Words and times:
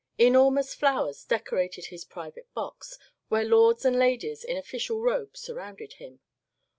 Enormous 0.17 0.73
flowers 0.73 1.23
decorated 1.23 1.85
his 1.85 2.05
private 2.05 2.51
box, 2.55 2.97
where 3.27 3.43
lords 3.45 3.85
and 3.85 3.99
ladies 3.99 4.43
in 4.43 4.57
official 4.57 4.99
robes 4.99 5.39
surrounded 5.39 5.93
him. 5.93 6.19